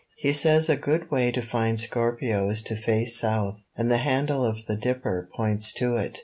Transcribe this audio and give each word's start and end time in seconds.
He 0.17 0.33
says 0.33 0.67
a 0.67 0.75
good 0.75 1.11
way 1.11 1.29
to 1.31 1.43
find 1.43 1.79
Scorpio 1.79 2.49
is 2.49 2.63
to 2.63 2.75
face 2.75 3.19
south, 3.19 3.63
and 3.77 3.91
the 3.91 3.97
handle 3.99 4.43
of 4.43 4.65
the 4.65 4.75
Dipper 4.75 5.29
points 5.35 5.71
to 5.73 5.95
it. 5.95 6.17